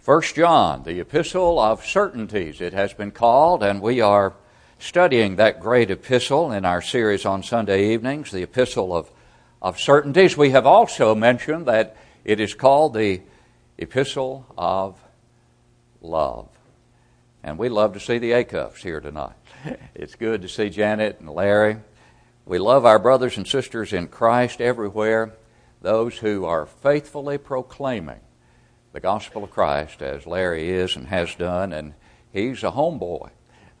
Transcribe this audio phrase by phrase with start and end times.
[0.00, 4.32] First John, the epistle of certainties, it has been called, and we are
[4.78, 9.10] studying that great epistle in our series on Sunday evenings, the epistle of,
[9.60, 10.38] of certainties.
[10.38, 13.20] We have also mentioned that it is called the
[13.76, 14.98] epistle of
[16.00, 16.48] love.
[17.42, 19.36] And we love to see the Acuffs here tonight.
[19.94, 21.76] It's good to see Janet and Larry.
[22.46, 25.34] We love our brothers and sisters in Christ everywhere,
[25.82, 28.20] those who are faithfully proclaiming
[28.92, 31.94] the gospel of Christ as Larry is and has done, and
[32.32, 33.30] he's a homeboy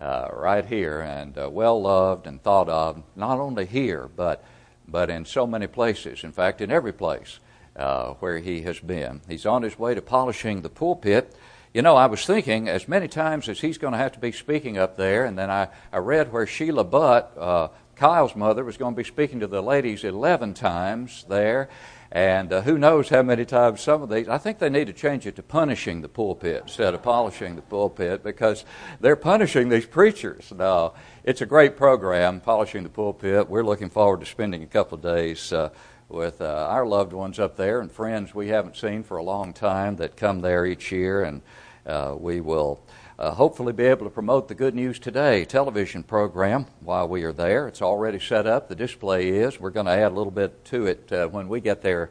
[0.00, 4.44] uh, right here and uh, well loved and thought of, not only here, but,
[4.86, 6.24] but in so many places.
[6.24, 7.40] In fact, in every place
[7.76, 9.20] uh, where he has been.
[9.28, 11.34] He's on his way to polishing the pulpit.
[11.72, 14.32] You know, I was thinking as many times as he's going to have to be
[14.32, 18.76] speaking up there, and then I, I read where Sheila Butt, uh, Kyle's mother, was
[18.76, 21.68] going to be speaking to the ladies 11 times there.
[22.12, 24.92] And uh, who knows how many times some of these, I think they need to
[24.92, 28.64] change it to punishing the pulpit instead of polishing the pulpit because
[29.00, 30.52] they're punishing these preachers.
[30.56, 33.48] Now, it's a great program, Polishing the Pulpit.
[33.48, 35.70] We're looking forward to spending a couple of days uh,
[36.08, 39.52] with uh, our loved ones up there and friends we haven't seen for a long
[39.52, 41.22] time that come there each year.
[41.22, 41.42] And
[41.86, 42.80] uh, we will
[43.20, 47.34] uh, hopefully be able to promote the Good News Today television program while we are
[47.34, 47.68] there.
[47.68, 49.60] It's already set up, the display is.
[49.60, 52.10] We're going to add a little bit to it uh, when we get there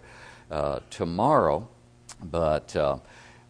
[0.51, 1.67] uh, tomorrow.
[2.21, 2.97] But uh,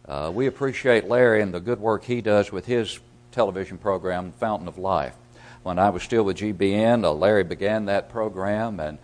[0.08, 2.98] uh, we appreciate Larry and the good work he does with his
[3.30, 5.14] television program, Fountain of Life.
[5.62, 8.98] When I was still with GBN, uh, Larry began that program and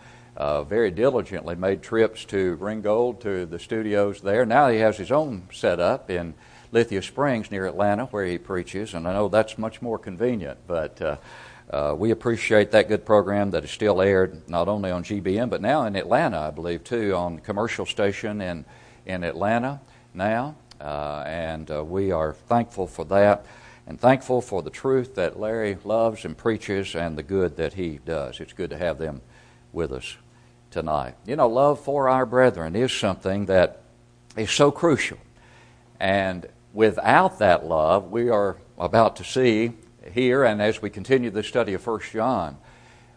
[0.67, 4.47] very diligently made trips to Ringgold, to the studios there.
[4.47, 6.33] Now he has his own set up in
[6.77, 10.59] Lithia Springs near Atlanta, where he preaches, and I know that's much more convenient.
[10.67, 11.17] But uh,
[11.71, 15.63] uh, we appreciate that good program that is still aired not only on GBN but
[15.63, 18.67] now in Atlanta, I believe, too, on commercial station in
[19.07, 19.81] in Atlanta
[20.13, 23.47] now, uh, and uh, we are thankful for that.
[23.87, 28.01] And thankful for the truth that Larry loves and preaches and the good that he
[28.05, 28.39] does.
[28.39, 29.23] It's good to have them
[29.73, 30.17] with us
[30.71, 31.15] tonight.
[31.25, 33.81] You know, love for our brethren is something that
[34.37, 35.19] is so crucial.
[36.01, 39.73] And without that love, we are about to see
[40.13, 42.59] here and as we continue the study of 1 John,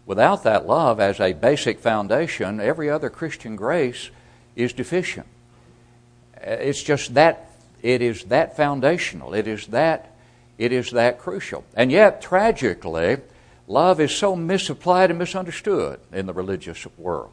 [0.05, 4.11] without that love as a basic foundation, every other Christian grace
[4.55, 5.27] is deficient.
[6.41, 7.51] It's just that
[7.83, 9.33] it is that foundational.
[9.33, 10.15] It is that
[10.57, 11.65] it is that crucial.
[11.75, 13.17] And yet, tragically,
[13.67, 17.31] love is so misapplied and misunderstood in the religious world.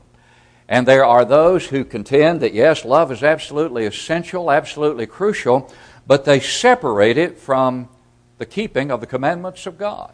[0.68, 5.72] And there are those who contend that yes, love is absolutely essential, absolutely crucial,
[6.06, 7.88] but they separate it from
[8.38, 10.12] the keeping of the commandments of God.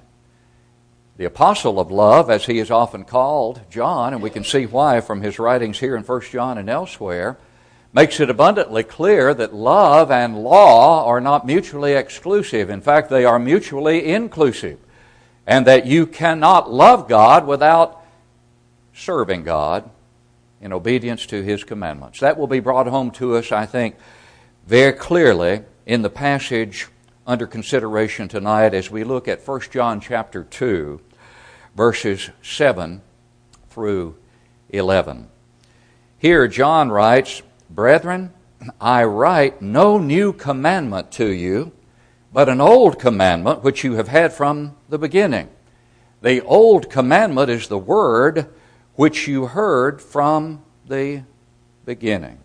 [1.16, 5.00] The apostle of love, as he is often called, John, and we can see why
[5.00, 7.36] from his writings here in 1 John and elsewhere,
[7.92, 12.70] makes it abundantly clear that love and law are not mutually exclusive.
[12.70, 14.78] In fact, they are mutually inclusive.
[15.46, 18.02] And that you cannot love God without
[18.94, 19.90] serving God
[20.60, 22.20] in obedience to his commandments.
[22.20, 23.96] That will be brought home to us, I think,
[24.66, 26.88] very clearly in the passage
[27.26, 30.98] under consideration tonight as we look at 1 John chapter 2
[31.76, 33.02] verses 7
[33.68, 34.16] through
[34.70, 35.28] 11.
[36.16, 38.32] Here John writes, "Brethren,
[38.80, 41.72] I write no new commandment to you,
[42.32, 45.50] but an old commandment which you have had from the beginning.
[46.22, 48.46] The old commandment is the word
[48.94, 51.24] which you heard from the
[51.84, 52.38] beginning.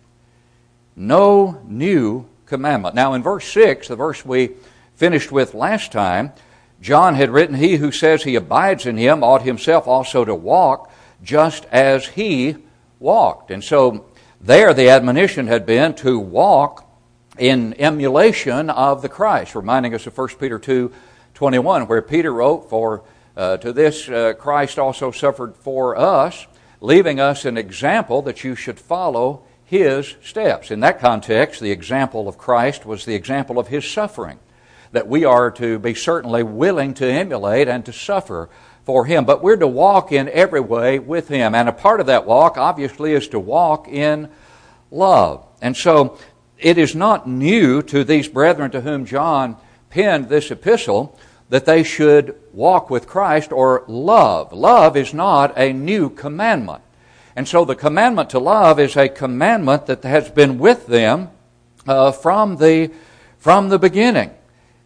[0.94, 2.94] No new commandment.
[2.94, 4.52] Now, in verse 6, the verse we
[4.96, 6.32] finished with last time,
[6.80, 10.90] John had written, He who says he abides in him ought himself also to walk
[11.22, 12.56] just as he
[12.98, 13.50] walked.
[13.50, 14.06] And so
[14.40, 16.84] there the admonition had been to walk
[17.38, 20.92] in emulation of the Christ, reminding us of 1 Peter 2
[21.34, 23.04] 21, where Peter wrote, For
[23.36, 26.48] uh, to this uh, Christ also suffered for us,
[26.80, 30.70] leaving us an example that you should follow his steps.
[30.70, 34.38] In that context, the example of Christ was the example of his suffering,
[34.92, 38.48] that we are to be certainly willing to emulate and to suffer
[38.86, 39.26] for him.
[39.26, 41.54] But we're to walk in every way with him.
[41.54, 44.30] And a part of that walk, obviously, is to walk in
[44.90, 45.44] love.
[45.60, 46.18] And so
[46.56, 49.58] it is not new to these brethren to whom John
[49.90, 51.18] penned this epistle
[51.50, 54.54] that they should walk with Christ or love.
[54.54, 56.82] Love is not a new commandment.
[57.38, 61.30] And so the commandment to love is a commandment that has been with them
[61.86, 62.90] uh, from, the,
[63.38, 64.32] from the beginning.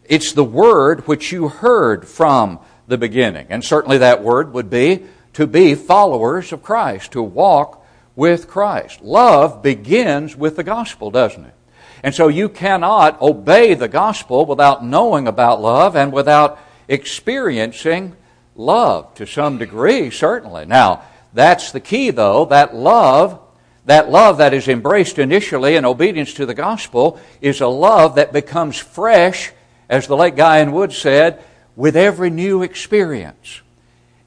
[0.05, 3.47] It's the word which you heard from the beginning.
[3.49, 7.83] And certainly that word would be to be followers of Christ, to walk
[8.17, 9.01] with Christ.
[9.01, 11.55] Love begins with the gospel, doesn't it?
[12.03, 18.15] And so you cannot obey the gospel without knowing about love and without experiencing
[18.55, 20.67] love to some degree, certainly.
[20.67, 22.45] Now, that's the key, though.
[22.45, 23.41] That love,
[23.87, 28.33] that love that is embraced initially in obedience to the gospel, is a love that
[28.33, 29.53] becomes fresh,
[29.89, 30.73] as the late Guy N.
[30.73, 31.43] Woods said,
[31.77, 33.63] with every new experience.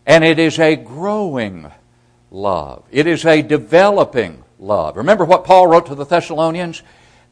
[0.05, 1.71] And it is a growing
[2.31, 2.83] love.
[2.91, 4.97] It is a developing love.
[4.97, 6.81] Remember what Paul wrote to the Thessalonians?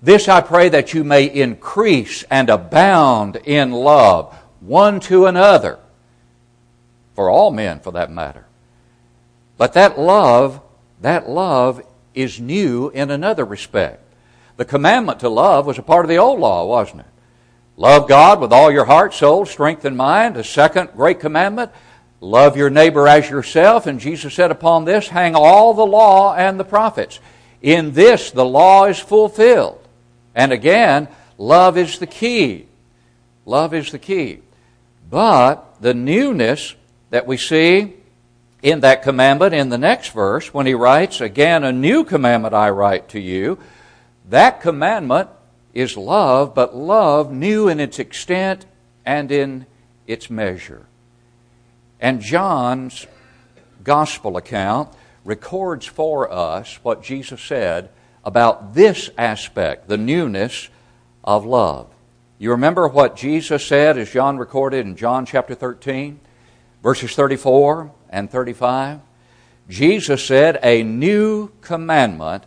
[0.01, 5.79] This I pray that you may increase and abound in love one to another,
[7.15, 8.45] for all men for that matter.
[9.57, 10.61] But that love,
[11.01, 11.81] that love
[12.13, 14.01] is new in another respect.
[14.57, 17.07] The commandment to love was a part of the old law, wasn't it?
[17.75, 20.35] Love God with all your heart, soul, strength, and mind.
[20.35, 21.71] The second great commandment
[22.23, 23.85] Love your neighbor as yourself.
[23.85, 27.19] And Jesus said, Upon this hang all the law and the prophets.
[27.61, 29.85] In this, the law is fulfilled.
[30.33, 32.67] And again, love is the key.
[33.45, 34.39] Love is the key.
[35.09, 36.75] But the newness
[37.09, 37.93] that we see
[38.63, 42.69] in that commandment in the next verse, when he writes, Again, a new commandment I
[42.69, 43.59] write to you,
[44.29, 45.29] that commandment
[45.73, 48.65] is love, but love new in its extent
[49.05, 49.65] and in
[50.07, 50.85] its measure.
[51.99, 53.05] And John's
[53.83, 54.89] gospel account
[55.25, 57.89] records for us what Jesus said
[58.23, 60.69] about this aspect, the newness
[61.21, 61.87] of love.
[62.39, 66.21] You remember what Jesus said as John recorded in John chapter 13,
[66.81, 69.01] verses 34 and 35?
[69.67, 72.45] Jesus said, A new commandment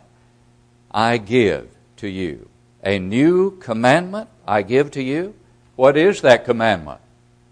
[0.89, 2.49] I give to you.
[2.83, 5.35] A new commandment I give to you.
[5.75, 7.01] What is that commandment?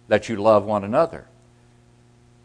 [0.08, 1.26] That you love one another.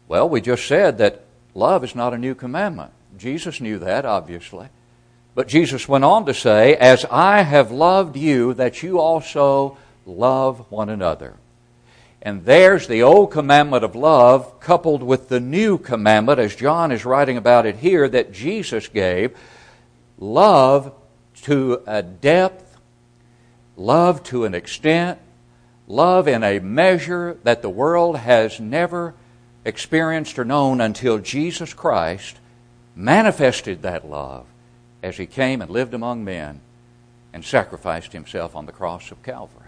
[0.07, 1.23] Well, we just said that
[1.55, 2.91] love is not a new commandment.
[3.17, 4.67] Jesus knew that, obviously.
[5.33, 10.69] But Jesus went on to say, As I have loved you, that you also love
[10.69, 11.35] one another.
[12.21, 17.03] And there's the old commandment of love coupled with the new commandment, as John is
[17.03, 19.35] writing about it here, that Jesus gave
[20.19, 20.93] love
[21.43, 22.77] to a depth,
[23.75, 25.17] love to an extent,
[25.87, 29.15] love in a measure that the world has never
[29.65, 32.37] experienced or known until Jesus Christ
[32.95, 34.45] manifested that love
[35.01, 36.61] as he came and lived among men
[37.33, 39.60] and sacrificed himself on the cross of Calvary.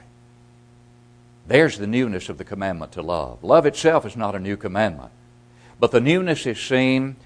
[1.46, 3.44] There's the newness of the commandment to love.
[3.44, 5.12] Love itself is not a new commandment,
[5.80, 7.18] but the newness is seen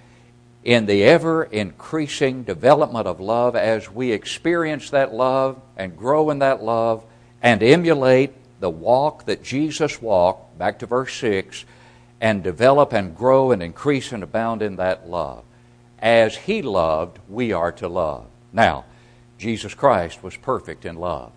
[0.63, 6.39] in the ever increasing development of love as we experience that love and grow in
[6.39, 7.03] that love
[7.41, 11.63] and emulate the walk that Jesus walked, back to verse 6,
[12.19, 15.43] and develop and grow and increase and abound in that love.
[15.99, 18.25] As He loved, we are to love.
[18.51, 18.85] Now,
[19.37, 21.31] Jesus Christ was perfect in love.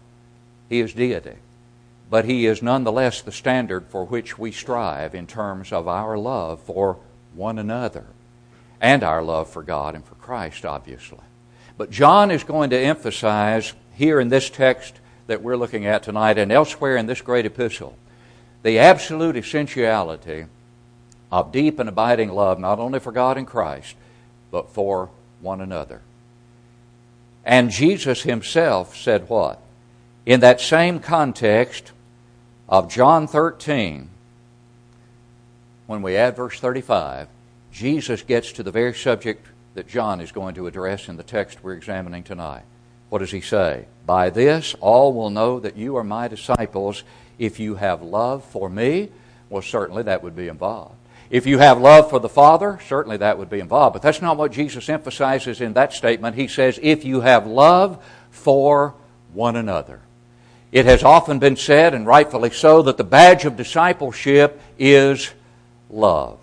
[0.70, 1.36] He is deity.
[2.10, 6.60] But He is nonetheless the standard for which we strive in terms of our love
[6.60, 6.98] for
[7.34, 8.06] one another
[8.80, 11.20] and our love for God and for Christ, obviously.
[11.78, 14.94] But John is going to emphasize here in this text
[15.28, 17.96] that we're looking at tonight and elsewhere in this great epistle
[18.62, 20.44] the absolute essentiality
[21.32, 23.94] of deep and abiding love, not only for God and Christ,
[24.50, 25.08] but for
[25.40, 26.02] one another.
[27.44, 29.60] And Jesus himself said what?
[30.26, 31.92] In that same context
[32.70, 34.08] of John 13,
[35.88, 37.26] when we add verse 35,
[37.72, 41.64] Jesus gets to the very subject that John is going to address in the text
[41.64, 42.62] we're examining tonight.
[43.08, 43.86] What does he say?
[44.06, 47.02] By this, all will know that you are my disciples
[47.40, 49.10] if you have love for me.
[49.48, 50.94] Well, certainly that would be involved.
[51.28, 53.94] If you have love for the Father, certainly that would be involved.
[53.94, 56.36] But that's not what Jesus emphasizes in that statement.
[56.36, 58.94] He says, if you have love for
[59.32, 60.00] one another.
[60.72, 65.30] It has often been said, and rightfully so, that the badge of discipleship is
[65.88, 66.38] love.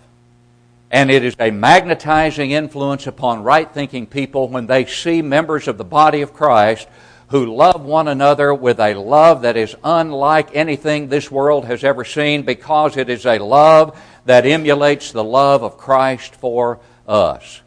[0.90, 5.78] And it is a magnetizing influence upon right thinking people when they see members of
[5.78, 6.88] the body of Christ
[7.28, 12.04] who love one another with a love that is unlike anything this world has ever
[12.04, 17.60] seen because it is a love that emulates the love of Christ for us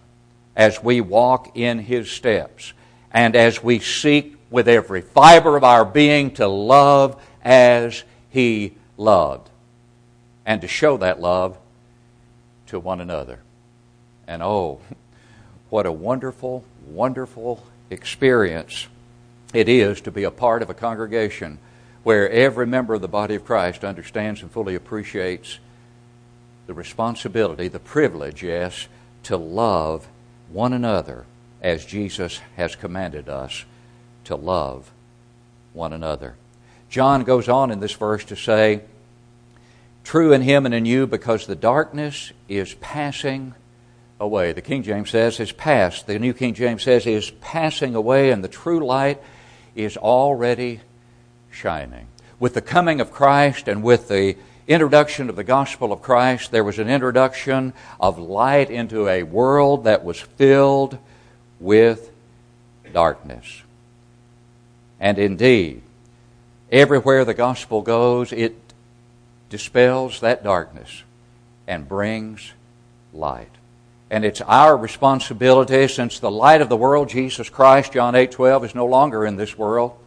[0.55, 2.73] as we walk in His steps
[3.11, 9.49] and as we seek with every fiber of our being to love as He loved
[10.45, 11.57] and to show that love
[12.67, 13.39] to one another.
[14.27, 14.79] And oh,
[15.69, 18.87] what a wonderful, wonderful experience
[19.53, 21.57] it is to be a part of a congregation
[22.03, 25.59] where every member of the body of Christ understands and fully appreciates
[26.67, 28.87] the responsibility, the privilege, yes,
[29.23, 30.07] to love
[30.49, 31.25] one another
[31.61, 33.65] as Jesus has commanded us
[34.25, 34.91] to love
[35.73, 36.35] one another.
[36.89, 38.81] John goes on in this verse to say,
[40.03, 43.53] True in him and in you, because the darkness is passing
[44.19, 44.51] away.
[44.51, 46.07] The King James says is past.
[46.07, 49.21] The New King James says is passing away, and the true light
[49.75, 50.81] is already
[51.51, 52.07] shining.
[52.39, 54.35] With the coming of Christ and with the
[54.67, 59.83] introduction of the gospel of Christ, there was an introduction of light into a world
[59.83, 60.97] that was filled
[61.59, 62.11] with
[62.93, 63.63] darkness.
[65.01, 65.81] And indeed,
[66.71, 68.55] everywhere the gospel goes, it
[69.49, 71.03] dispels that darkness
[71.67, 72.53] and brings
[73.11, 73.49] light.
[74.11, 78.65] And it's our responsibility, since the light of the world, Jesus Christ, John 8 12,
[78.65, 79.97] is no longer in this world,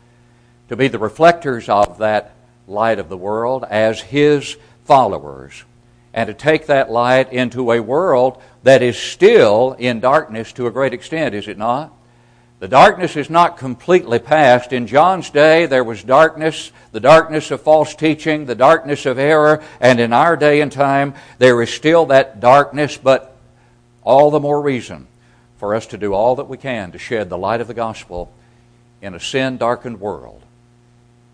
[0.69, 2.33] to be the reflectors of that
[2.69, 5.65] light of the world as His followers,
[6.13, 10.71] and to take that light into a world that is still in darkness to a
[10.71, 11.93] great extent, is it not?
[12.65, 14.73] The darkness is not completely past.
[14.73, 19.63] In John's day, there was darkness, the darkness of false teaching, the darkness of error,
[19.81, 23.37] and in our day and time, there is still that darkness, but
[24.03, 25.07] all the more reason
[25.59, 28.33] for us to do all that we can to shed the light of the gospel
[29.03, 30.41] in a sin darkened world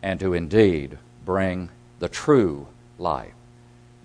[0.02, 1.68] and to indeed bring
[2.00, 2.66] the true
[2.98, 3.34] light.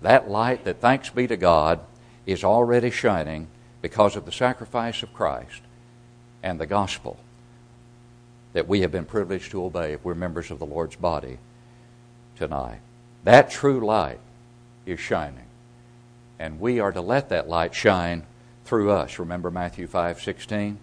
[0.00, 1.80] That light that, thanks be to God,
[2.24, 3.48] is already shining
[3.82, 5.62] because of the sacrifice of Christ
[6.42, 7.18] and the gospel
[8.52, 11.38] that we have been privileged to obey if we're members of the Lord's body
[12.36, 12.80] tonight.
[13.24, 14.20] That true light
[14.86, 15.44] is shining.
[16.38, 18.24] And we are to let that light shine
[18.64, 19.18] through us.
[19.18, 20.78] Remember Matthew 5 16?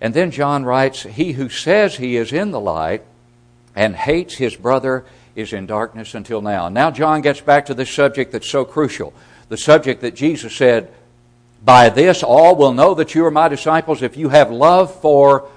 [0.00, 3.02] And then John writes, He who says he is in the light
[3.74, 5.04] and hates his brother
[5.34, 6.68] is in darkness until now.
[6.68, 9.12] Now, John gets back to this subject that's so crucial
[9.48, 10.92] the subject that Jesus said,
[11.66, 15.48] By this all will know that you are my disciples if you have love for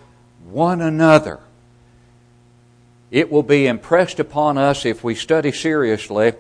[0.50, 1.40] one another.
[3.12, 6.34] It will be impressed upon us if we study seriously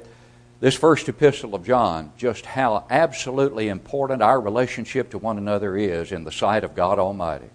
[0.59, 6.11] this first epistle of John, just how absolutely important our relationship to one another is
[6.11, 7.49] in the sight of God Almighty.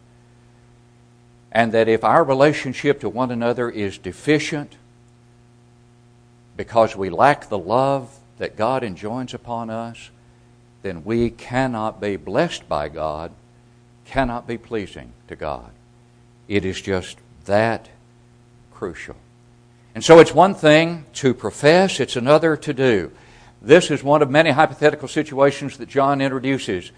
[1.50, 4.76] And that if our relationship to one another is deficient
[6.56, 10.10] because we lack the love that God enjoins upon us,
[10.84, 13.32] then we cannot be blessed by God,
[14.04, 15.70] cannot be pleasing to God.
[16.46, 17.88] It is just that
[18.70, 19.16] crucial.
[19.94, 23.10] And so it's one thing to profess, it's another to do.
[23.62, 26.92] This is one of many hypothetical situations that John introduces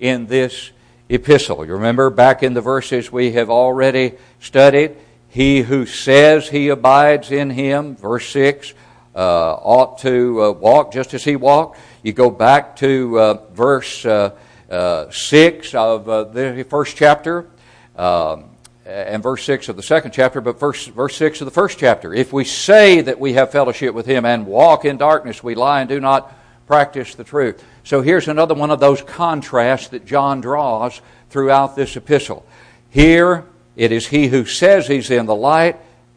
[0.00, 0.72] in this
[1.08, 1.64] epistle.
[1.64, 4.96] You remember back in the verses we have already studied,
[5.28, 8.74] he who says he abides in him, verse 6,
[9.14, 11.78] uh, ought to uh, walk just as he walked.
[12.02, 14.30] You go back to uh, verse uh,
[14.70, 17.48] uh, 6 of uh, the first chapter.
[17.96, 18.50] Um,
[18.88, 22.14] and verse 6 of the second chapter, but verse, verse 6 of the first chapter.
[22.14, 25.80] If we say that we have fellowship with him and walk in darkness, we lie
[25.80, 26.34] and do not
[26.66, 27.62] practice the truth.
[27.84, 32.46] So here's another one of those contrasts that John draws throughout this epistle.
[32.88, 33.44] Here,
[33.76, 35.76] it is he who says he's in the light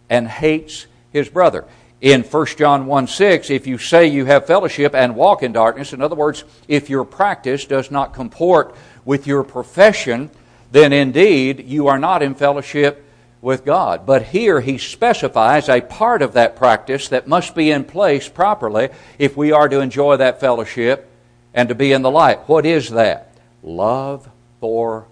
[0.10, 1.66] and hates his brother.
[2.02, 5.94] In 1 John 1 6, if you say you have fellowship and walk in darkness,
[5.94, 10.32] in other words, if your practice does not comport with your profession,
[10.72, 13.06] then indeed you are not in fellowship
[13.40, 14.08] with God.
[14.08, 18.90] But here he specifies a part of that practice that must be in place properly
[19.20, 21.08] if we are to enjoy that fellowship
[21.54, 22.40] and to be in the light.
[22.48, 23.32] What is that?
[23.62, 24.28] Love
[24.60, 25.06] for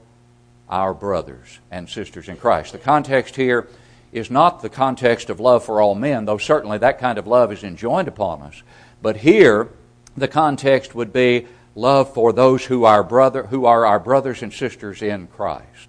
[0.69, 2.71] our brothers and sisters in Christ.
[2.71, 3.67] The context here
[4.11, 7.51] is not the context of love for all men, though certainly that kind of love
[7.51, 8.63] is enjoined upon us.
[9.01, 9.69] But here,
[10.17, 14.51] the context would be love for those who are, brother, who are our brothers and
[14.51, 15.87] sisters in Christ.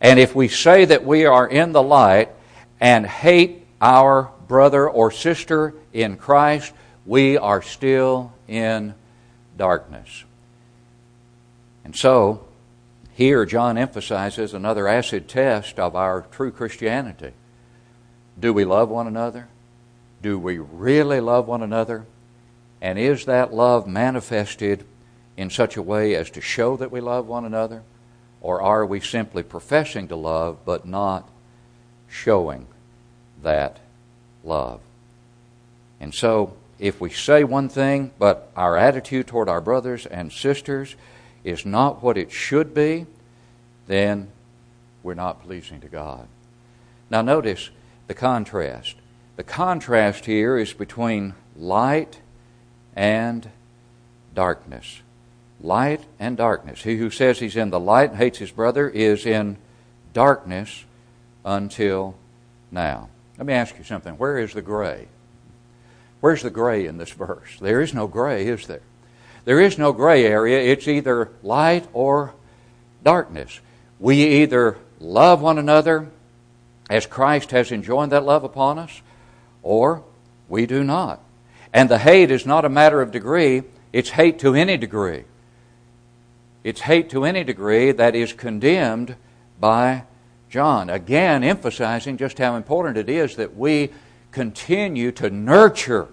[0.00, 2.30] And if we say that we are in the light
[2.80, 6.72] and hate our brother or sister in Christ,
[7.04, 8.94] we are still in
[9.56, 10.24] darkness.
[11.84, 12.46] And so,
[13.14, 17.32] here John emphasizes another acid test of our true Christianity.
[18.38, 19.48] Do we love one another?
[20.22, 22.06] Do we really love one another?
[22.80, 24.84] And is that love manifested
[25.36, 27.82] in such a way as to show that we love one another?
[28.40, 31.28] Or are we simply professing to love but not
[32.08, 32.66] showing
[33.42, 33.78] that
[34.44, 34.80] love?
[36.00, 40.94] And so, if we say one thing, but our attitude toward our brothers and sisters
[41.42, 43.06] is not what it should be,
[43.88, 44.30] then
[45.02, 46.28] we're not pleasing to God.
[47.10, 47.70] Now, notice
[48.08, 48.96] the contrast.
[49.36, 52.20] The contrast here is between light
[52.96, 53.48] and
[54.34, 55.02] darkness
[55.60, 56.82] light and darkness.
[56.82, 59.56] He who says he's in the light and hates his brother is in
[60.12, 60.84] darkness
[61.44, 62.14] until
[62.70, 63.08] now.
[63.36, 64.14] Let me ask you something.
[64.14, 65.08] Where is the gray?
[66.20, 67.58] Where's the gray in this verse?
[67.60, 68.82] There is no gray, is there?
[69.44, 70.60] There is no gray area.
[70.60, 72.34] It's either light or
[73.04, 73.60] darkness.
[73.98, 76.10] We either love one another
[76.88, 79.02] as Christ has enjoined that love upon us,
[79.62, 80.02] or
[80.48, 81.20] we do not.
[81.72, 85.24] And the hate is not a matter of degree, it's hate to any degree.
[86.64, 89.16] It's hate to any degree that is condemned
[89.60, 90.04] by
[90.48, 90.90] John.
[90.90, 93.90] Again, emphasizing just how important it is that we
[94.30, 96.08] continue to nurture,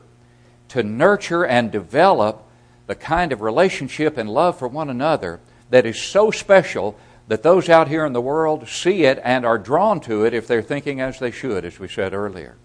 [0.70, 2.44] to nurture and develop
[2.88, 5.40] the kind of relationship and love for one another
[5.70, 9.58] that is so special that those out here in the world see it and are
[9.58, 12.56] drawn to it if they're thinking as they should, as we said earlier.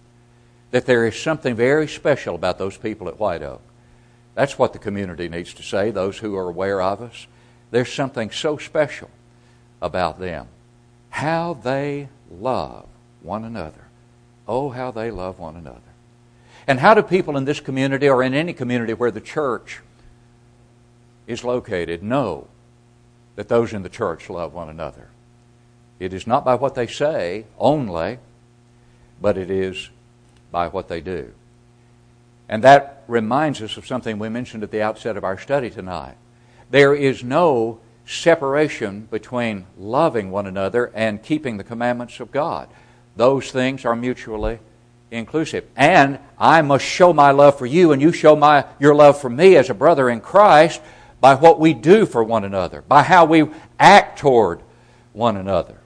[0.70, 3.62] That there is something very special about those people at White Oak.
[4.34, 7.26] That's what the community needs to say, those who are aware of us.
[7.70, 9.10] There's something so special
[9.80, 10.46] about them.
[11.10, 12.86] How they love
[13.22, 13.84] one another.
[14.46, 15.80] Oh, how they love one another.
[16.66, 19.80] And how do people in this community or in any community where the church
[21.26, 22.46] is located know
[23.40, 25.08] that those in the church love one another.
[25.98, 28.18] It is not by what they say only,
[29.18, 29.88] but it is
[30.52, 31.32] by what they do.
[32.50, 36.16] And that reminds us of something we mentioned at the outset of our study tonight.
[36.70, 42.68] There is no separation between loving one another and keeping the commandments of God.
[43.16, 44.58] Those things are mutually
[45.10, 45.64] inclusive.
[45.76, 49.30] And I must show my love for you, and you show my, your love for
[49.30, 50.82] me as a brother in Christ
[51.20, 53.46] by what we do for one another, by how we
[53.78, 54.60] act toward
[55.12, 55.76] one another,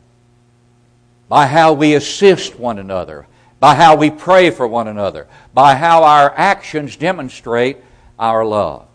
[1.28, 3.26] by how we assist one another,
[3.58, 7.78] by how we pray for one another, by how our actions demonstrate
[8.18, 8.86] our love.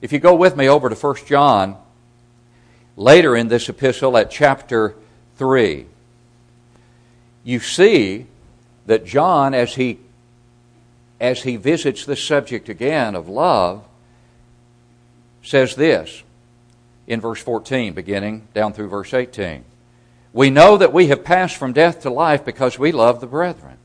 [0.00, 1.76] If you go with me over to 1 John,
[2.96, 4.94] later in this epistle at chapter
[5.36, 5.86] 3,
[7.44, 8.26] you see
[8.86, 9.98] that John, as he,
[11.20, 13.84] as he visits the subject again of love,
[15.44, 16.22] says this
[17.06, 19.64] in verse 14, beginning down through verse 18.
[20.32, 23.76] We know that we have passed from death to life because we love the brethren.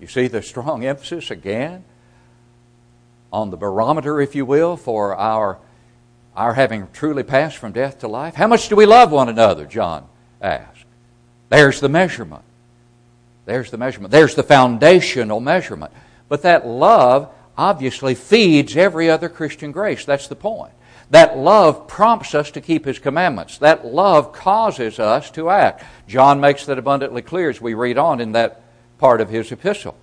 [0.00, 1.84] You see the strong emphasis again
[3.32, 5.58] on the barometer, if you will, for our,
[6.34, 8.34] our having truly passed from death to life.
[8.34, 9.66] How much do we love one another?
[9.66, 10.06] John
[10.40, 10.86] asked.
[11.50, 12.44] There's the measurement.
[13.44, 14.10] There's the measurement.
[14.12, 15.92] There's the foundational measurement.
[16.28, 20.04] But that love obviously feeds every other Christian grace.
[20.04, 20.72] That's the point.
[21.10, 23.58] That love prompts us to keep His commandments.
[23.58, 25.84] That love causes us to act.
[26.06, 28.62] John makes that abundantly clear as we read on in that
[29.00, 29.96] part of his epistle.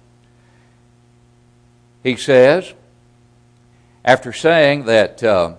[2.04, 2.74] He says,
[4.04, 5.56] after saying that, uh,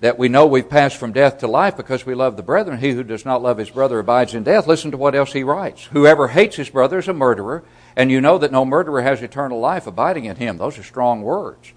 [0.00, 2.92] that we know we've passed from death to life because we love the brethren, he
[2.92, 4.66] who does not love his brother abides in death.
[4.66, 5.84] Listen to what else he writes.
[5.86, 7.64] Whoever hates his brother is a murderer,
[7.96, 10.56] and you know that no murderer has eternal life abiding in him.
[10.56, 11.72] Those are strong words.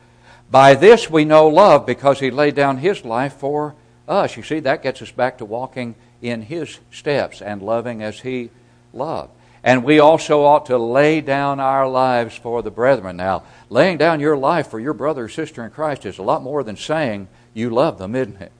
[0.49, 3.75] By this we know love because he laid down his life for
[4.07, 4.37] us.
[4.37, 8.49] You see, that gets us back to walking in his steps and loving as he
[8.93, 9.31] loved.
[9.63, 13.17] And we also ought to lay down our lives for the brethren.
[13.17, 16.41] Now, laying down your life for your brother or sister in Christ is a lot
[16.41, 18.51] more than saying you love them, isn't it?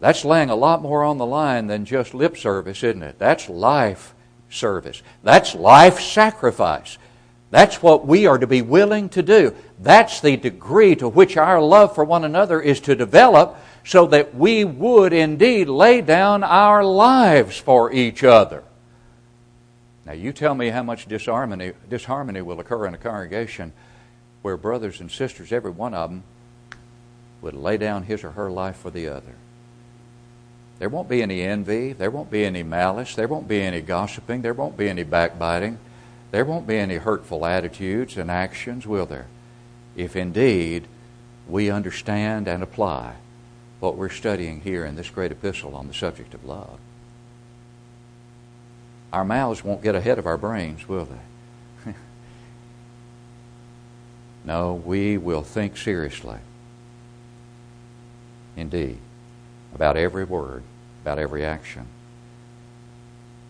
[0.00, 3.18] That's laying a lot more on the line than just lip service, isn't it?
[3.18, 4.14] That's life
[4.48, 5.02] service.
[5.22, 6.96] That's life sacrifice.
[7.50, 9.54] That's what we are to be willing to do.
[9.80, 14.34] That's the degree to which our love for one another is to develop so that
[14.34, 18.64] we would indeed lay down our lives for each other.
[20.04, 23.72] Now, you tell me how much disharmony, disharmony will occur in a congregation
[24.42, 26.24] where brothers and sisters, every one of them,
[27.40, 29.34] would lay down his or her life for the other.
[30.78, 31.92] There won't be any envy.
[31.92, 33.14] There won't be any malice.
[33.14, 34.42] There won't be any gossiping.
[34.42, 35.78] There won't be any backbiting.
[36.30, 39.26] There won't be any hurtful attitudes and actions, will there?
[39.96, 40.86] If indeed
[41.48, 43.14] we understand and apply
[43.80, 46.78] what we're studying here in this great epistle on the subject of love.
[49.12, 51.92] Our mouths won't get ahead of our brains, will they?
[54.44, 56.38] no, we will think seriously,
[58.56, 58.98] indeed,
[59.74, 60.62] about every word,
[61.02, 61.86] about every action.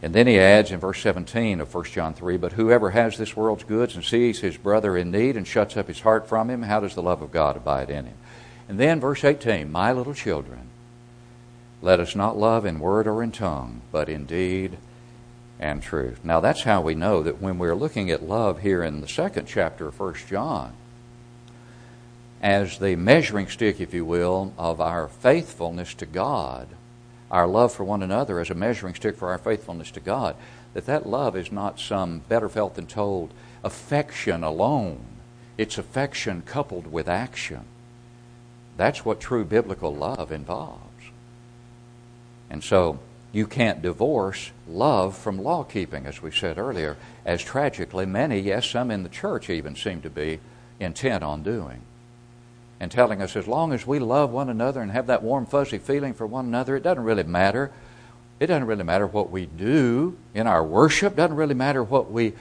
[0.00, 3.37] And then he adds in verse 17 of 1 John 3 But whoever has this
[3.37, 6.62] world's goods and sees his brother in need and shuts up his heart from him,
[6.62, 8.16] how does the love of God abide in him?
[8.68, 10.68] And then verse 18 My little children,
[11.82, 14.78] let us not love in word or in tongue, but in deed
[15.58, 16.20] and truth.
[16.22, 19.46] Now that's how we know that when we're looking at love here in the second
[19.46, 20.72] chapter of 1 John,
[22.40, 26.68] as the measuring stick, if you will, of our faithfulness to God,
[27.30, 30.36] our love for one another as a measuring stick for our faithfulness to God,
[30.74, 33.32] that that love is not some better felt than told
[33.64, 35.04] affection alone.
[35.56, 37.64] It's affection coupled with action.
[38.76, 40.82] That's what true biblical love involves.
[42.48, 43.00] And so
[43.32, 48.66] you can't divorce love from law keeping, as we said earlier, as tragically many, yes,
[48.66, 50.40] some in the church even seem to be
[50.80, 51.82] intent on doing.
[52.80, 55.78] And telling us as long as we love one another and have that warm, fuzzy
[55.78, 57.72] feeling for one another, it doesn't really matter.
[58.38, 62.34] It doesn't really matter what we do in our worship, doesn't really matter what we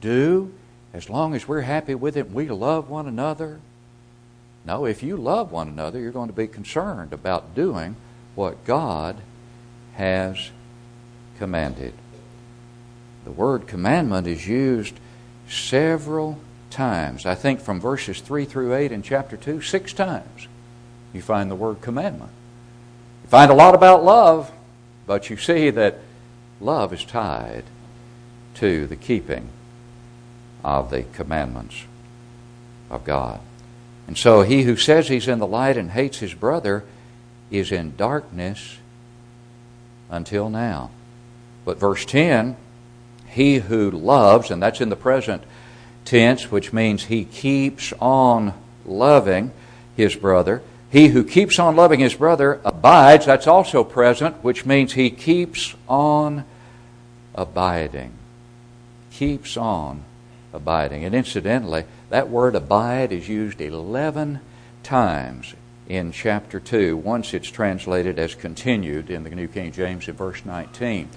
[0.00, 0.52] do,
[0.92, 3.60] as long as we're happy with it and we love one another.
[4.64, 7.96] No, if you love one another, you're going to be concerned about doing
[8.34, 9.16] what God
[9.94, 10.50] has
[11.38, 11.94] commanded.
[13.24, 14.94] The word commandment is used
[15.48, 16.38] several
[16.70, 17.26] times.
[17.26, 20.48] I think from verses 3 through 8 in chapter 2, six times
[21.12, 22.30] you find the word commandment.
[23.24, 24.52] You find a lot about love,
[25.06, 25.98] but you see that
[26.60, 27.64] love is tied
[28.54, 29.48] to the keeping
[30.64, 31.84] of the commandments
[32.90, 33.40] of God.
[34.06, 36.84] And so he who says he's in the light and hates his brother
[37.50, 38.78] is in darkness
[40.10, 40.90] until now.
[41.64, 42.56] But verse 10
[43.28, 45.44] he who loves, and that's in the present
[46.08, 48.54] tense, which means he keeps on
[48.86, 49.52] loving
[49.96, 50.62] his brother.
[50.90, 55.74] He who keeps on loving his brother abides, that's also present, which means he keeps
[55.86, 56.44] on
[57.34, 58.12] abiding.
[59.10, 60.04] Keeps on
[60.54, 61.04] abiding.
[61.04, 64.40] And incidentally, that word abide is used 11
[64.82, 65.54] times
[65.88, 66.96] in chapter 2.
[66.96, 71.10] Once it's translated as continued in the New King James in verse 19.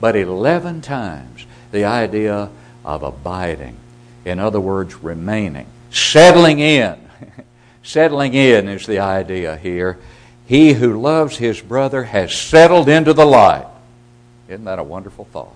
[0.00, 2.50] But 11 times the idea
[2.84, 3.78] of abiding.
[4.24, 5.66] In other words, remaining.
[5.90, 7.08] Settling in.
[7.82, 9.98] Settling in is the idea here.
[10.46, 13.66] He who loves his brother has settled into the light.
[14.48, 15.54] Isn't that a wonderful thought?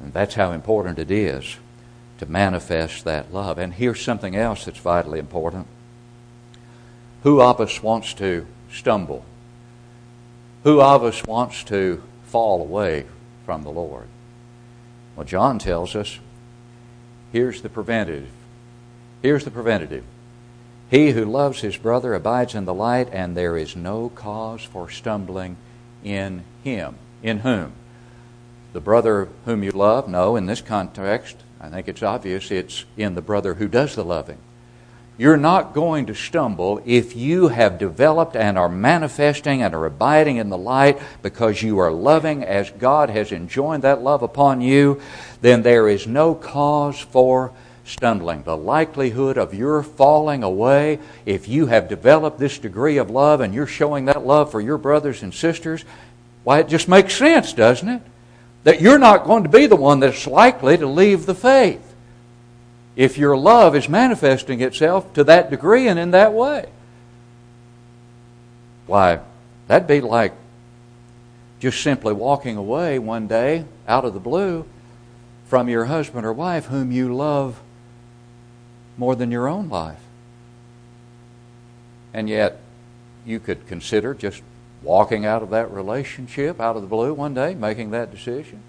[0.00, 1.56] And that's how important it is
[2.18, 3.58] to manifest that love.
[3.58, 5.66] And here's something else that's vitally important.
[7.22, 9.24] Who of us wants to stumble?
[10.64, 13.06] Who of us wants to fall away
[13.44, 14.06] from the Lord?
[15.16, 16.18] Well, John tells us
[17.32, 18.28] here's the preventative.
[19.22, 20.04] Here's the preventative.
[20.90, 24.90] He who loves his brother abides in the light, and there is no cause for
[24.90, 25.56] stumbling
[26.04, 26.96] in him.
[27.22, 27.72] In whom?
[28.72, 30.08] The brother whom you love?
[30.08, 34.04] No, in this context, I think it's obvious it's in the brother who does the
[34.04, 34.38] loving.
[35.18, 40.36] You're not going to stumble if you have developed and are manifesting and are abiding
[40.36, 45.00] in the light because you are loving as God has enjoined that love upon you,
[45.40, 47.52] then there is no cause for
[47.84, 48.42] stumbling.
[48.42, 53.52] The likelihood of your falling away, if you have developed this degree of love and
[53.52, 55.84] you're showing that love for your brothers and sisters,
[56.42, 58.02] why, it just makes sense, doesn't it?
[58.64, 61.91] that you're not going to be the one that's likely to leave the faith
[62.96, 66.66] if your love is manifesting itself to that degree and in that way.
[68.86, 69.20] Why,
[69.68, 70.34] that'd be like
[71.60, 74.66] just simply walking away one day out of the blue
[75.46, 77.60] from your husband or wife whom you love
[78.96, 80.00] more than your own life.
[82.12, 82.60] And yet,
[83.24, 84.42] you could consider just
[84.82, 88.60] walking out of that relationship out of the blue one day, making that decision?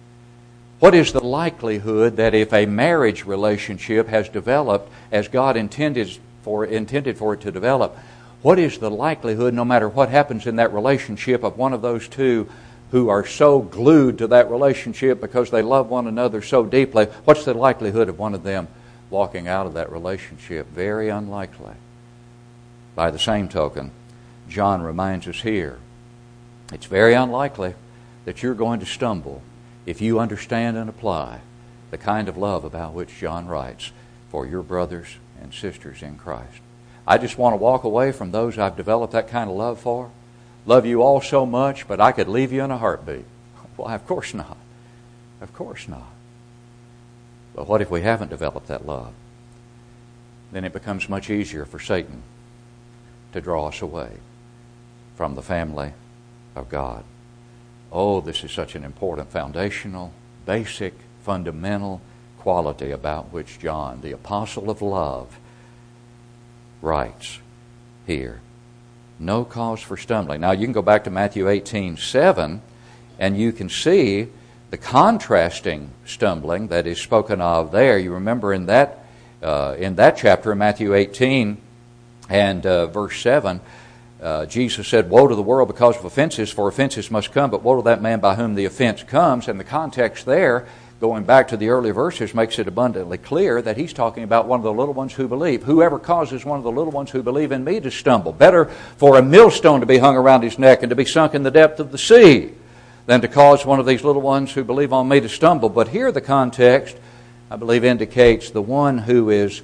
[0.80, 6.66] What is the likelihood that if a marriage relationship has developed as God intended for,
[6.66, 7.98] intended for it to develop,
[8.42, 12.08] what is the likelihood, no matter what happens in that relationship, of one of those
[12.10, 12.50] two
[12.92, 17.46] who are so glued to that relationship because they love one another so deeply, what's
[17.46, 18.68] the likelihood of one of them
[19.10, 20.68] walking out of that relationship?
[20.68, 21.74] Very unlikely.
[22.94, 23.92] By the same token,
[24.50, 25.80] John reminds us here
[26.72, 27.74] it's very unlikely
[28.26, 29.42] that you're going to stumble
[29.86, 31.42] if you understand and apply
[31.92, 33.92] the kind of love about which John writes
[34.30, 36.62] for your brothers and sisters in Christ.
[37.06, 40.10] I just want to walk away from those I've developed that kind of love for.
[40.66, 43.26] Love you all so much, but I could leave you in a heartbeat.
[43.76, 44.58] Why, of course not.
[45.42, 46.12] Of course not.
[47.54, 49.14] But what if we haven't developed that love?
[50.52, 52.24] Then it becomes much easier for Satan
[53.34, 54.18] to draw us away
[55.16, 55.94] from the family
[56.56, 57.04] of God.
[57.94, 60.12] Oh, this is such an important foundational,
[60.48, 62.02] basic, fundamental
[62.40, 65.40] quality about which John, the apostle of love,
[66.82, 67.38] writes
[68.08, 68.42] here.
[69.20, 70.42] No cause for stumbling.
[70.42, 72.64] Now, you can go back to Matthew 18 7,
[73.20, 74.28] and you can see
[74.72, 78.00] the contrasting stumbling that is spoken of there.
[78.00, 79.06] You remember in that,
[79.44, 81.58] uh, in that chapter, Matthew 18
[82.28, 83.62] and uh, verse 7,
[84.24, 87.62] uh, Jesus said, Woe to the world because of offenses, for offenses must come, but
[87.62, 89.50] woe to that man by whom the offense comes.
[89.50, 90.66] And the context there,
[91.02, 94.62] going back to the earlier verses, makes it abundantly clear that he's talking about one
[94.62, 95.64] of the little ones who believe.
[95.64, 98.32] Whoever causes one of the little ones who believe in me to stumble.
[98.32, 101.44] Better for a millstone to be hung around his neck and to be sunk in
[101.44, 102.54] the depth of the sea
[103.06, 105.68] than to cause one of these little ones who believe on me to stumble.
[105.68, 106.96] But here the context,
[107.52, 109.62] I believe, indicates the one who is,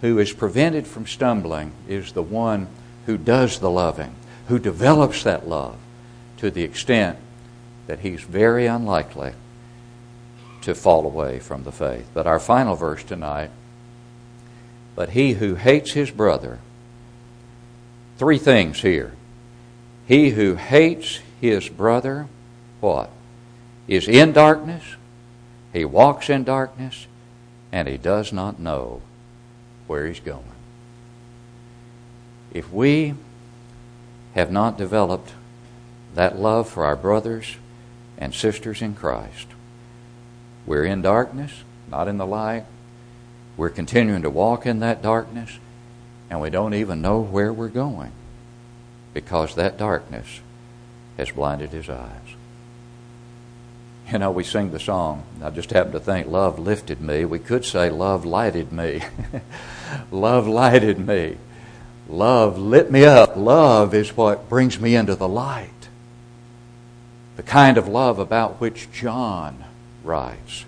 [0.00, 2.66] who is prevented from stumbling is the one
[3.06, 4.14] who does the loving,
[4.48, 5.76] who develops that love
[6.38, 7.18] to the extent
[7.86, 9.32] that he's very unlikely
[10.62, 12.08] to fall away from the faith.
[12.14, 13.50] But our final verse tonight,
[14.94, 16.58] but he who hates his brother,
[18.16, 19.12] three things here.
[20.06, 22.28] He who hates his brother,
[22.80, 23.10] what?
[23.86, 24.96] Is in darkness,
[25.72, 27.06] he walks in darkness,
[27.72, 29.02] and he does not know
[29.86, 30.53] where he's going
[32.54, 33.14] if we
[34.34, 35.32] have not developed
[36.14, 37.56] that love for our brothers
[38.16, 39.48] and sisters in Christ,
[40.64, 41.52] we're in darkness,
[41.90, 42.64] not in the light.
[43.56, 45.58] We're continuing to walk in that darkness,
[46.30, 48.12] and we don't even know where we're going
[49.12, 50.40] because that darkness
[51.16, 52.34] has blinded his eyes.
[54.10, 55.24] You know, we sing the song.
[55.42, 57.24] I just happen to think love lifted me.
[57.24, 59.02] We could say love lighted me.
[60.10, 61.38] love lighted me.
[62.08, 63.36] Love lit me up.
[63.36, 65.70] Love is what brings me into the light.
[67.36, 69.64] The kind of love about which John
[70.02, 70.64] writes.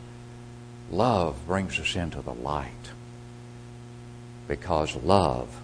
[0.90, 2.70] Love brings us into the light
[4.48, 5.60] because love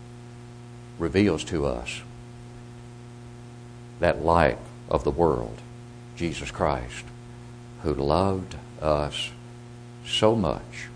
[0.98, 2.02] reveals to us
[4.00, 4.58] that light
[4.88, 5.58] of the world,
[6.16, 7.04] Jesus Christ,
[7.82, 9.30] who loved us
[10.04, 10.88] so much.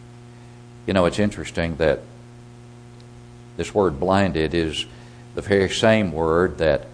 [0.87, 2.01] You know, it's interesting that
[3.57, 4.87] this word blinded is
[5.35, 6.87] the very same word that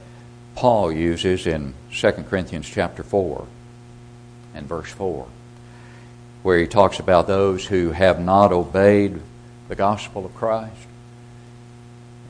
[0.55, 3.47] Paul uses in 2 Corinthians chapter 4
[4.55, 5.27] and verse 4,
[6.43, 9.21] where he talks about those who have not obeyed
[9.69, 10.87] the gospel of Christ.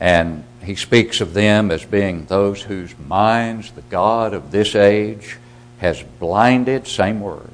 [0.00, 5.38] And he speaks of them as being those whose minds the God of this age
[5.78, 7.50] has blinded, same word,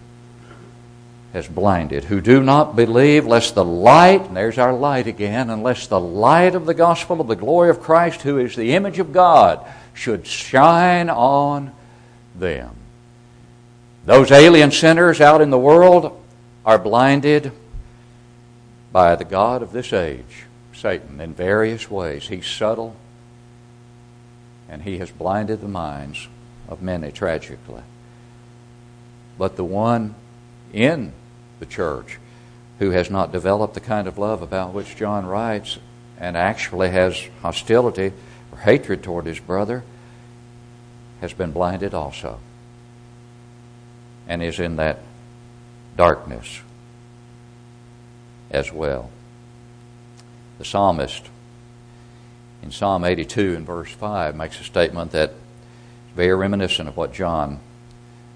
[1.33, 5.87] has blinded, who do not believe, lest the light, and there's our light again, unless
[5.87, 9.13] the light of the gospel of the glory of Christ, who is the image of
[9.13, 11.73] God, should shine on
[12.35, 12.75] them.
[14.07, 16.19] Those alien sinners out in the world
[16.65, 17.53] are blinded
[18.91, 22.29] by the God of this age, Satan, in various ways.
[22.29, 22.97] He's subtle,
[24.67, 26.27] and he has blinded the minds
[26.69, 27.83] of many tragically.
[29.37, 30.15] But the one
[30.73, 31.13] in
[31.61, 32.19] the church
[32.79, 35.79] who has not developed the kind of love about which John writes
[36.19, 38.13] and actually has hostility
[38.53, 39.83] or hatred toward his brother
[41.21, 42.39] has been blinded also
[44.29, 45.01] and is in that
[45.97, 46.61] darkness
[48.51, 49.11] as well.
[50.59, 51.29] The psalmist
[52.63, 55.37] in Psalm 82 and verse 5 makes a statement that is
[56.17, 57.61] very reminiscent of what John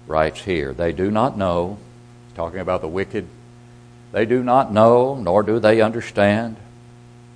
[0.07, 0.73] writes here.
[0.73, 1.77] They do not know
[2.35, 3.27] talking about the wicked.
[4.11, 6.57] They do not know, nor do they understand.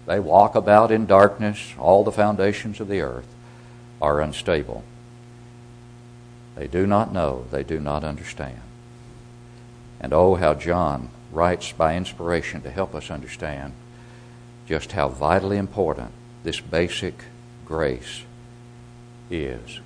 [0.05, 1.73] They walk about in darkness.
[1.77, 3.27] All the foundations of the earth
[4.01, 4.83] are unstable.
[6.55, 8.61] They do not know, they do not understand.
[9.99, 13.73] And oh, how John writes by inspiration to help us understand
[14.67, 16.11] just how vitally important
[16.43, 17.23] this basic
[17.65, 18.23] grace
[19.29, 19.79] is.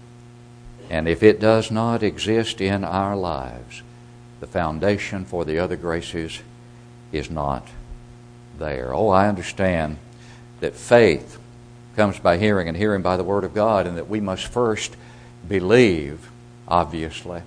[0.89, 3.82] And if it does not exist in our lives,
[4.41, 6.41] the foundation for the other graces
[7.13, 7.65] is not
[8.58, 8.93] there.
[8.93, 9.97] Oh, I understand
[10.60, 11.39] that faith
[11.95, 14.97] comes by hearing and hearing by the Word of God, and that we must first
[15.47, 16.32] believe,
[16.67, 17.43] obviously.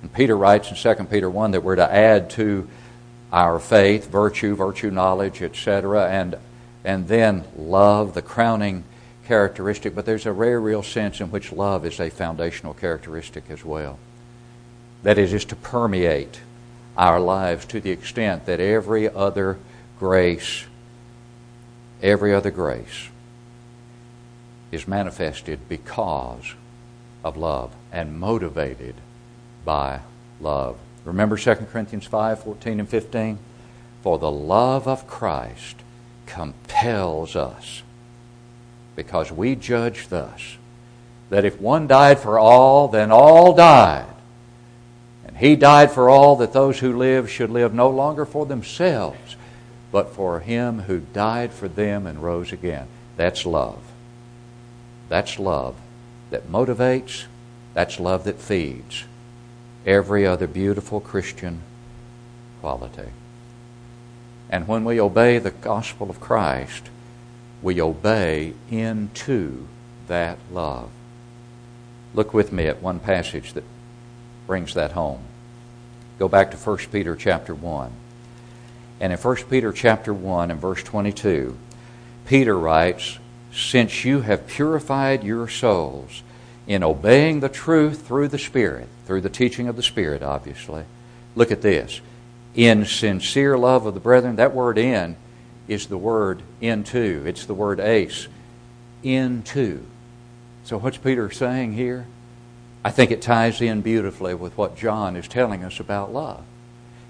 [0.00, 2.68] And Peter writes in 2 Peter 1 that we're to add to
[3.32, 6.36] our faith virtue, virtue knowledge, etc., and,
[6.84, 8.84] and then love, the crowning
[9.26, 9.94] characteristic.
[9.94, 13.98] But there's a very real sense in which love is a foundational characteristic as well.
[15.02, 16.40] That is, is to permeate
[16.96, 19.58] our lives to the extent that every other
[19.98, 20.64] grace,
[22.02, 23.08] every other grace
[24.70, 26.54] is manifested because
[27.24, 28.94] of love and motivated
[29.64, 30.00] by
[30.40, 30.78] love.
[31.04, 33.38] Remember 2 Corinthians 5 14 and 15?
[34.02, 35.76] For the love of Christ
[36.26, 37.82] compels us,
[38.96, 40.56] because we judge thus
[41.28, 44.06] that if one died for all, then all died.
[45.40, 49.36] He died for all that those who live should live no longer for themselves,
[49.90, 52.86] but for Him who died for them and rose again.
[53.16, 53.80] That's love.
[55.08, 55.76] That's love
[56.28, 57.24] that motivates,
[57.72, 59.04] that's love that feeds
[59.86, 61.62] every other beautiful Christian
[62.60, 63.08] quality.
[64.50, 66.90] And when we obey the gospel of Christ,
[67.62, 69.66] we obey into
[70.06, 70.90] that love.
[72.14, 73.64] Look with me at one passage that
[74.46, 75.24] brings that home.
[76.20, 77.90] Go back to 1 Peter chapter 1.
[79.00, 81.56] And in 1 Peter chapter 1 and verse 22,
[82.26, 83.18] Peter writes,
[83.54, 86.22] Since you have purified your souls
[86.66, 90.84] in obeying the truth through the Spirit, through the teaching of the Spirit, obviously.
[91.34, 92.02] Look at this.
[92.54, 95.16] In sincere love of the brethren, that word in
[95.68, 97.22] is the word into.
[97.24, 98.28] It's the word eis.
[99.02, 99.86] Into.
[100.64, 102.06] So, what's Peter saying here?
[102.82, 106.42] I think it ties in beautifully with what John is telling us about love.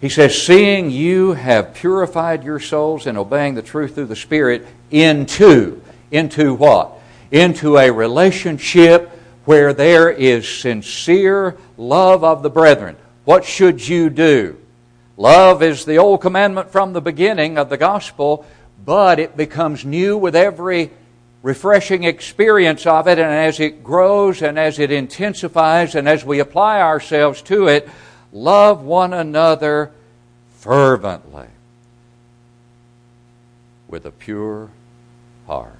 [0.00, 4.66] He says, Seeing you have purified your souls in obeying the truth through the Spirit
[4.90, 6.98] into, into what?
[7.30, 9.10] Into a relationship
[9.44, 12.96] where there is sincere love of the brethren.
[13.24, 14.56] What should you do?
[15.16, 18.44] Love is the old commandment from the beginning of the gospel,
[18.84, 20.90] but it becomes new with every
[21.42, 26.38] refreshing experience of it, and as it grows and as it intensifies and as we
[26.38, 27.88] apply ourselves to it,
[28.32, 29.90] love one another
[30.58, 31.48] fervently
[33.88, 34.70] with a pure
[35.46, 35.74] heart.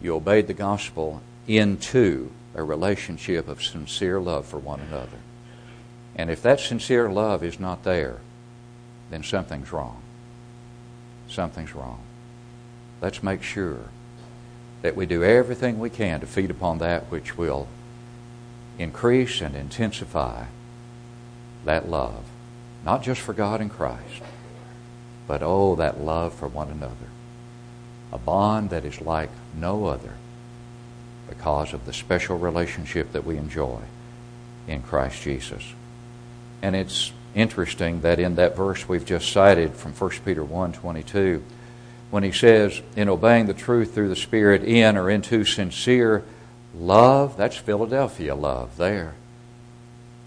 [0.00, 5.18] You obeyed the gospel into a relationship of sincere love for one another.
[6.14, 8.20] And if that sincere love is not there,
[9.10, 10.00] then something's wrong.
[11.28, 12.00] Something's wrong.
[13.00, 13.90] Let's make sure
[14.82, 17.68] that we do everything we can to feed upon that which will
[18.78, 20.44] increase and intensify
[21.64, 22.24] that love,
[22.84, 24.22] not just for God and Christ,
[25.26, 26.94] but oh, that love for one another.
[28.12, 30.14] A bond that is like no other
[31.28, 33.80] because of the special relationship that we enjoy
[34.68, 35.74] in Christ Jesus.
[36.62, 41.42] And it's interesting that in that verse we've just cited from 1 Peter 1 22,
[42.10, 46.24] when he says, in obeying the truth through the Spirit in or into sincere
[46.74, 49.14] love, that's Philadelphia love there.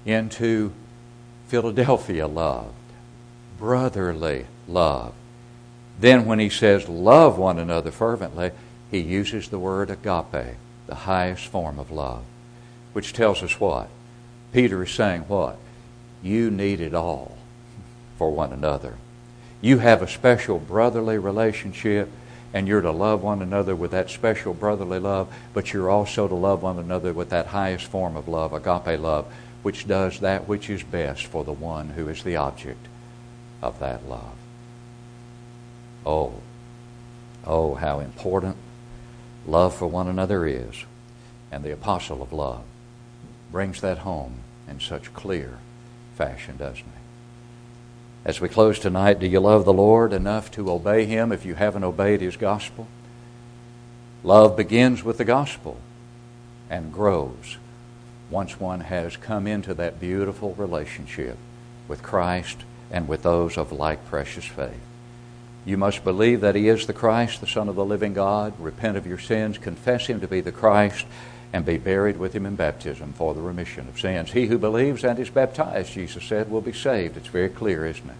[0.06, 0.74] Into
[1.48, 2.74] Philadelphia love,
[3.58, 5.14] brotherly love.
[6.00, 8.52] Then when he says love one another fervently,
[8.92, 10.56] he uses the word agape,
[10.88, 12.24] the highest form of love,
[12.94, 13.90] which tells us what?
[14.52, 15.58] Peter is saying what?
[16.22, 17.38] You need it all
[18.18, 18.96] for one another.
[19.62, 22.10] You have a special brotherly relationship,
[22.54, 26.36] and you're to love one another with that special brotherly love, but you're also to
[26.36, 30.70] love one another with that highest form of love, agape love, which does that which
[30.70, 32.88] is best for the one who is the object
[33.62, 34.36] of that love.
[36.06, 36.42] Oh,
[37.46, 38.56] oh, how important
[39.46, 40.86] love for one another is.
[41.52, 42.64] And the apostle of love
[43.52, 45.58] brings that home in such clear
[46.16, 46.99] fashion, doesn't he?
[48.26, 51.56] As we close tonight, do you love the Lord enough to obey Him if you
[51.56, 52.88] haven't obeyed His gospel?
[54.24, 55.80] Love begins with the gospel
[56.70, 57.58] and grows
[58.30, 61.38] once one has come into that beautiful relationship
[61.88, 62.58] with Christ
[62.92, 64.82] and with those of like precious faith.
[65.66, 68.98] You must believe that He is the Christ, the Son of the living God, repent
[68.98, 71.06] of your sins, confess Him to be the Christ,
[71.52, 74.32] and be buried with Him in baptism for the remission of sins.
[74.32, 77.18] He who believes and is baptized, Jesus said, will be saved.
[77.18, 78.16] It's very clear, isn't it?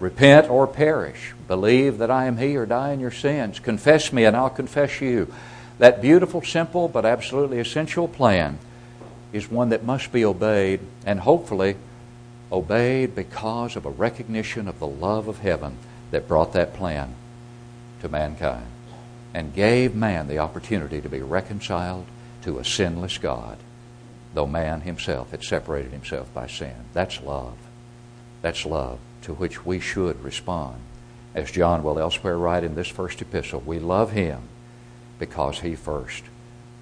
[0.00, 1.34] Repent or perish.
[1.46, 3.58] Believe that I am He or die in your sins.
[3.58, 5.32] Confess me and I'll confess you.
[5.78, 8.58] That beautiful, simple, but absolutely essential plan
[9.32, 11.76] is one that must be obeyed, and hopefully
[12.50, 15.76] obeyed because of a recognition of the love of heaven
[16.10, 17.14] that brought that plan
[18.00, 18.66] to mankind
[19.34, 22.06] and gave man the opportunity to be reconciled
[22.42, 23.58] to a sinless God,
[24.34, 26.74] though man himself had separated himself by sin.
[26.92, 27.56] That's love.
[28.42, 30.76] That's love to which we should respond.
[31.34, 34.42] As John will elsewhere write in this first epistle, we love him
[35.18, 36.24] because he first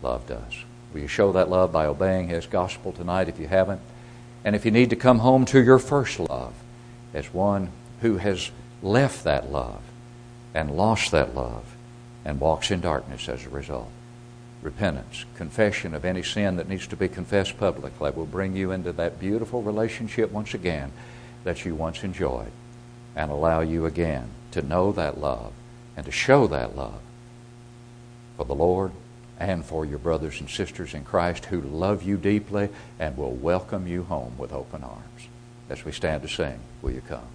[0.03, 0.65] loved us.
[0.93, 3.81] Will you show that love by obeying his gospel tonight if you haven't?
[4.45, 6.55] And if you need to come home to your first love
[7.13, 7.71] as one
[8.01, 8.51] who has
[8.83, 9.83] left that love
[10.55, 11.77] and lost that love
[12.25, 13.91] and walks in darkness as a result,
[14.63, 18.93] repentance, confession of any sin that needs to be confessed publicly will bring you into
[18.93, 20.93] that beautiful relationship once again
[21.45, 22.51] that you once enjoyed
[23.15, 25.53] and allow you again to know that love
[25.97, 27.01] and to show that love
[28.37, 28.93] for the Lord
[29.39, 33.87] and for your brothers and sisters in Christ who love you deeply and will welcome
[33.87, 35.29] you home with open arms.
[35.69, 37.27] As we stand to sing, will you come?